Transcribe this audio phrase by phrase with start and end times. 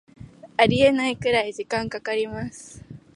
[0.57, 2.83] ありえないくらい時間かかります